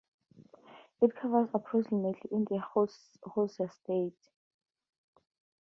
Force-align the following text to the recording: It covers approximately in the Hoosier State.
It 0.99 1.15
covers 1.15 1.49
approximately 1.53 2.27
in 2.31 2.45
the 2.45 2.57
Hoosier 2.73 3.69
State. 3.69 4.17